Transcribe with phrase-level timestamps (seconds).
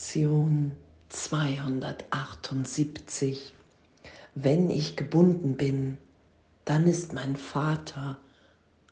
[0.00, 0.72] Lektion
[1.10, 3.52] 278.
[4.34, 5.98] Wenn ich gebunden bin,
[6.64, 8.18] dann ist mein Vater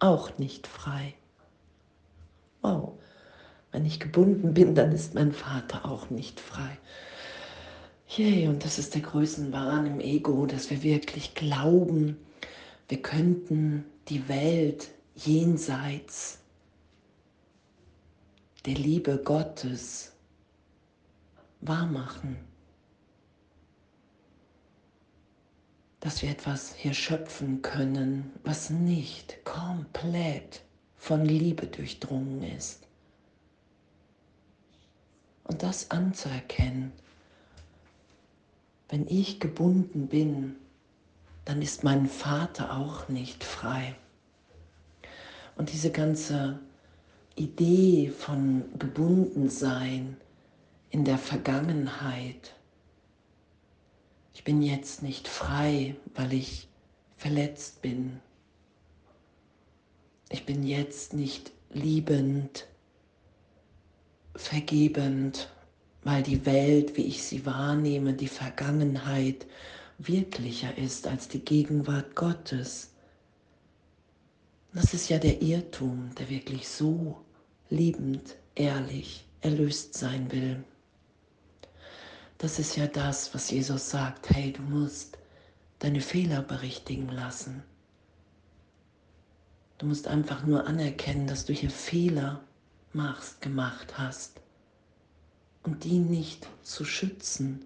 [0.00, 1.14] auch nicht frei.
[2.60, 2.92] Wow,
[3.72, 6.76] wenn ich gebunden bin, dann ist mein Vater auch nicht frei.
[8.08, 12.18] Yay, und das ist der Größenwahn im Ego, dass wir wirklich glauben,
[12.88, 16.40] wir könnten die Welt jenseits
[18.66, 20.12] der Liebe Gottes
[21.60, 22.36] wahrmachen.
[26.00, 30.62] Dass wir etwas hier schöpfen können, was nicht komplett
[30.96, 32.86] von Liebe durchdrungen ist.
[35.44, 36.92] Und das anzuerkennen,
[38.88, 40.56] wenn ich gebunden bin,
[41.44, 43.94] dann ist mein Vater auch nicht frei.
[45.56, 46.60] Und diese ganze
[47.36, 50.16] Idee von Gebundensein
[50.90, 52.54] in der Vergangenheit,
[54.34, 56.68] ich bin jetzt nicht frei, weil ich
[57.16, 58.20] verletzt bin.
[60.30, 62.66] Ich bin jetzt nicht liebend,
[64.36, 65.50] vergebend,
[66.04, 69.46] weil die Welt, wie ich sie wahrnehme, die Vergangenheit
[69.98, 72.92] wirklicher ist als die Gegenwart Gottes.
[74.72, 77.18] Das ist ja der Irrtum, der wirklich so
[77.68, 80.62] liebend, ehrlich, erlöst sein will.
[82.38, 85.18] Das ist ja das, was Jesus sagt, hey, du musst
[85.80, 87.64] deine Fehler berichtigen lassen.
[89.78, 92.40] Du musst einfach nur anerkennen, dass du hier Fehler
[92.92, 94.40] machst, gemacht hast
[95.64, 97.64] und die nicht zu schützen,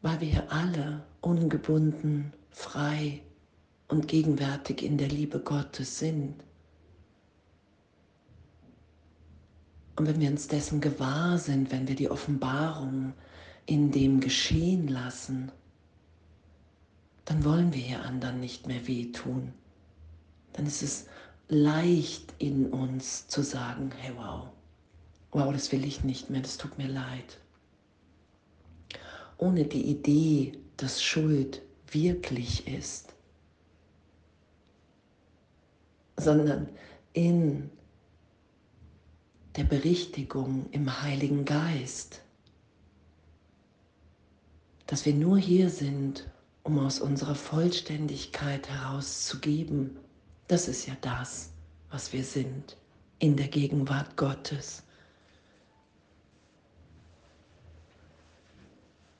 [0.00, 3.22] weil wir hier alle ungebunden, frei
[3.88, 6.42] und gegenwärtig in der Liebe Gottes sind.
[9.96, 13.12] Und wenn wir uns dessen gewahr sind, wenn wir die Offenbarung
[13.66, 15.52] in dem geschehen lassen,
[17.24, 19.52] dann wollen wir hier anderen nicht mehr wehtun.
[20.54, 21.06] Dann ist es
[21.48, 24.48] leicht in uns zu sagen, hey wow,
[25.30, 27.38] wow, das will ich nicht mehr, das tut mir leid.
[29.38, 33.12] Ohne die Idee, dass Schuld wirklich ist
[36.22, 36.68] sondern
[37.12, 37.70] in
[39.56, 42.22] der Berichtigung im Heiligen Geist,
[44.86, 46.28] dass wir nur hier sind,
[46.62, 49.96] um aus unserer Vollständigkeit herauszugeben.
[50.48, 51.50] Das ist ja das,
[51.90, 52.76] was wir sind
[53.18, 54.82] in der Gegenwart Gottes.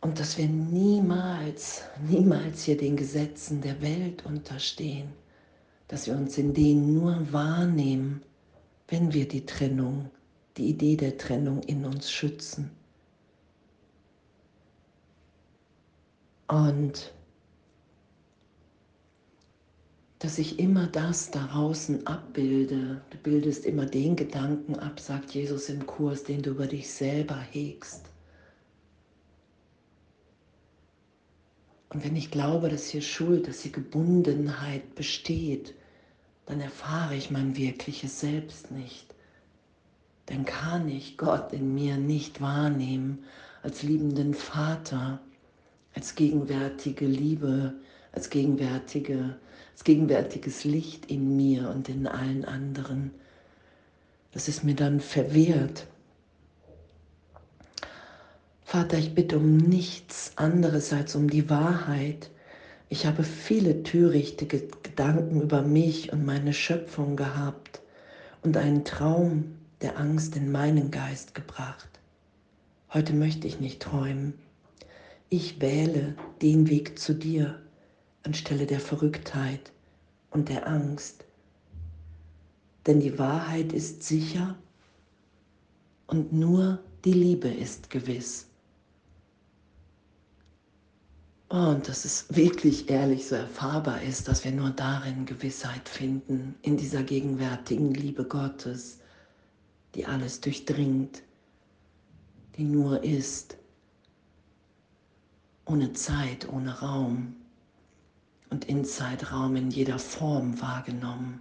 [0.00, 5.12] Und dass wir niemals, niemals hier den Gesetzen der Welt unterstehen
[5.90, 8.22] dass wir uns in denen nur wahrnehmen,
[8.86, 10.08] wenn wir die Trennung,
[10.56, 12.70] die Idee der Trennung in uns schützen.
[16.48, 17.12] Und
[20.20, 23.00] dass ich immer das da draußen abbilde.
[23.08, 27.38] Du bildest immer den Gedanken ab, sagt Jesus im Kurs, den du über dich selber
[27.38, 28.04] hegst.
[31.88, 35.74] Und wenn ich glaube, dass hier Schuld, dass hier Gebundenheit besteht,
[36.44, 39.14] dann erfahre ich mein wirkliches Selbst nicht.
[40.30, 43.24] Dann kann ich Gott in mir nicht wahrnehmen
[43.64, 45.18] als liebenden Vater,
[45.94, 47.74] als gegenwärtige Liebe,
[48.12, 49.36] als, gegenwärtige,
[49.72, 53.10] als gegenwärtiges Licht in mir und in allen anderen.
[54.30, 55.88] Das ist mir dann verwehrt.
[58.62, 62.30] Vater, ich bitte um nichts anderes als um die Wahrheit,
[62.88, 67.80] ich habe viele törichte Gedanken über mich und meine Schöpfung gehabt
[68.42, 71.88] und einen Traum der Angst in meinen Geist gebracht.
[72.92, 74.34] Heute möchte ich nicht träumen.
[75.28, 77.60] Ich wähle den Weg zu dir
[78.22, 79.72] anstelle der Verrücktheit
[80.30, 81.24] und der Angst.
[82.86, 84.56] Denn die Wahrheit ist sicher
[86.06, 88.46] und nur die Liebe ist gewiss.
[91.48, 96.76] Und dass es wirklich ehrlich so erfahrbar ist, dass wir nur darin Gewissheit finden, in
[96.76, 98.99] dieser gegenwärtigen Liebe Gottes,
[99.94, 101.22] die alles durchdringt,
[102.56, 103.56] die nur ist,
[105.64, 107.36] ohne Zeit, ohne Raum
[108.50, 111.40] und in Zeitraum in jeder Form wahrgenommen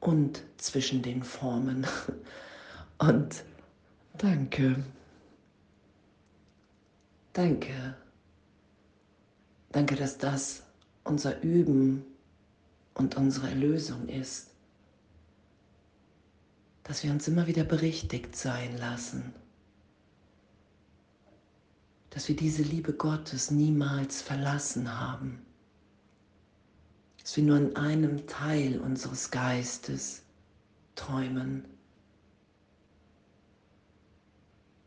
[0.00, 1.86] und zwischen den Formen.
[2.98, 3.42] Und
[4.16, 4.84] danke,
[7.32, 7.96] danke
[9.72, 10.62] Danke, dass das
[11.02, 12.04] unser Üben
[12.92, 14.51] und unsere Erlösung ist.
[16.84, 19.32] Dass wir uns immer wieder berichtigt sein lassen,
[22.10, 25.40] dass wir diese Liebe Gottes niemals verlassen haben,
[27.20, 30.22] dass wir nur in einem Teil unseres Geistes
[30.94, 31.64] träumen,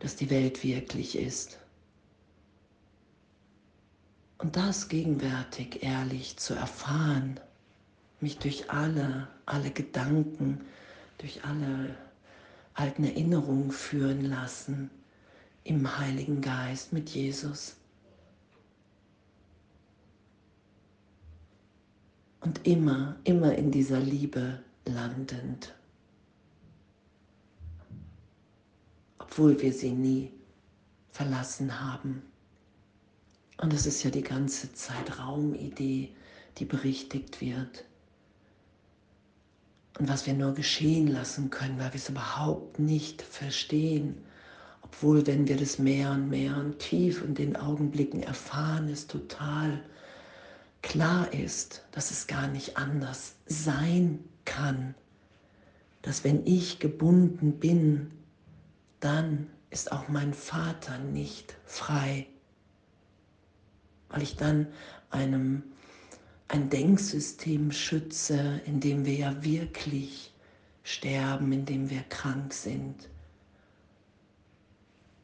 [0.00, 1.58] dass die Welt wirklich ist.
[4.38, 7.40] Und das gegenwärtig ehrlich zu erfahren,
[8.20, 10.60] mich durch alle, alle Gedanken,
[11.18, 11.96] durch alle
[12.74, 14.90] alten Erinnerungen führen lassen
[15.62, 17.76] im Heiligen Geist mit Jesus.
[22.40, 25.74] Und immer, immer in dieser Liebe landend,
[29.18, 30.30] obwohl wir sie nie
[31.10, 32.22] verlassen haben.
[33.58, 36.14] Und es ist ja die ganze Zeit Raumidee,
[36.58, 37.84] die berichtigt wird.
[39.98, 44.16] Und was wir nur geschehen lassen können, weil wir es überhaupt nicht verstehen.
[44.82, 49.82] Obwohl, wenn wir das mehr und mehr und tief in den Augenblicken erfahren, es total
[50.82, 54.94] klar ist, dass es gar nicht anders sein kann.
[56.02, 58.10] Dass wenn ich gebunden bin,
[59.00, 62.26] dann ist auch mein Vater nicht frei
[64.14, 64.68] weil ich dann
[65.10, 65.64] einem
[66.48, 70.32] ein Denksystem schütze, in dem wir ja wirklich
[70.82, 73.08] sterben, in dem wir krank sind.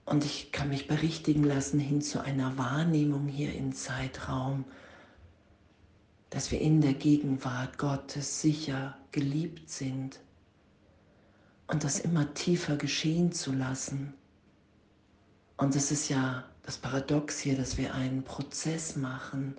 [0.04, 4.64] Und ich kann mich berichtigen lassen hin zu einer Wahrnehmung hier im Zeitraum,
[6.30, 10.20] dass wir in der Gegenwart Gottes sicher geliebt sind
[11.66, 14.14] und das immer tiefer geschehen zu lassen.
[15.56, 19.56] Und es ist ja das Paradox hier, dass wir einen Prozess machen,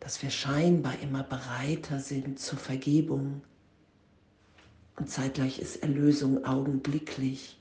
[0.00, 3.42] dass wir scheinbar immer bereiter sind zur Vergebung.
[4.96, 7.58] Und zeitgleich ist Erlösung augenblicklich.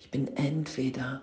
[0.00, 1.22] Ich bin entweder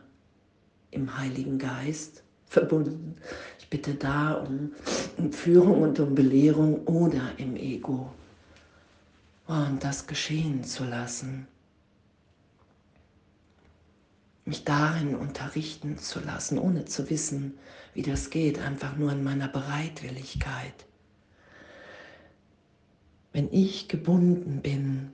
[0.92, 3.18] im Heiligen Geist verbunden,
[3.60, 4.72] ich bitte da um,
[5.18, 8.12] um Führung und um Belehrung oder im Ego.
[9.48, 11.48] Und das geschehen zu lassen
[14.46, 17.58] mich darin unterrichten zu lassen, ohne zu wissen,
[17.94, 20.86] wie das geht, einfach nur in meiner Bereitwilligkeit.
[23.34, 25.12] Wenn ich gebunden bin,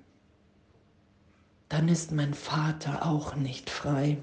[1.70, 4.18] dann ist mein Vater auch nicht frei.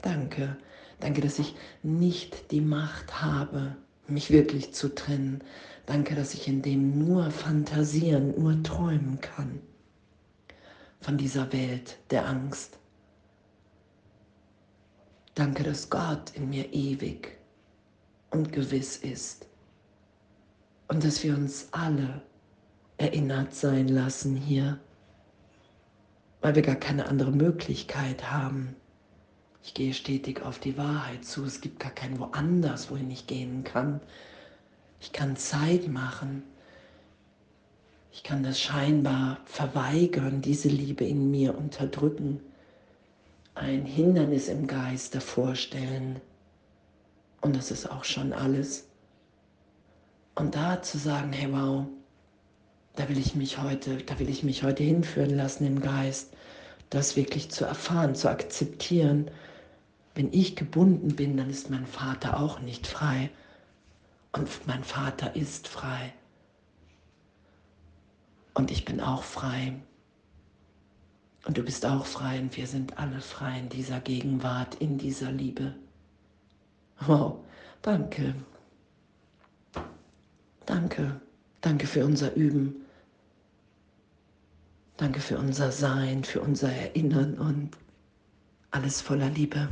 [0.00, 0.56] Danke,
[1.00, 3.76] danke, dass ich nicht die Macht habe,
[4.06, 5.44] mich wirklich zu trennen.
[5.84, 9.60] Danke, dass ich in dem nur fantasieren, nur träumen kann
[11.00, 12.78] von dieser Welt der Angst.
[15.38, 17.38] Danke, dass Gott in mir ewig
[18.30, 19.46] und gewiss ist
[20.88, 22.22] und dass wir uns alle
[22.96, 24.80] erinnert sein lassen hier,
[26.40, 28.74] weil wir gar keine andere Möglichkeit haben.
[29.62, 31.44] Ich gehe stetig auf die Wahrheit zu.
[31.44, 34.00] Es gibt gar kein woanders, wohin ich gehen kann.
[34.98, 36.42] Ich kann Zeit machen.
[38.10, 42.40] Ich kann das scheinbar verweigern, diese Liebe in mir unterdrücken
[43.58, 46.20] ein Hindernis im Geiste vorstellen.
[47.40, 48.88] Und das ist auch schon alles.
[50.34, 51.86] Und da zu sagen, hey wow,
[52.94, 56.32] da will ich mich heute, da will ich mich heute hinführen lassen im Geist,
[56.90, 59.30] das wirklich zu erfahren, zu akzeptieren.
[60.14, 63.30] Wenn ich gebunden bin, dann ist mein Vater auch nicht frei.
[64.32, 66.12] Und mein Vater ist frei.
[68.54, 69.74] Und ich bin auch frei.
[71.48, 75.32] Und du bist auch frei und wir sind alle frei in dieser Gegenwart, in dieser
[75.32, 75.74] Liebe.
[77.00, 77.38] Wow,
[77.80, 78.34] danke.
[80.66, 81.18] Danke.
[81.62, 82.84] Danke für unser Üben.
[84.98, 87.70] Danke für unser Sein, für unser Erinnern und
[88.70, 89.70] alles voller Liebe.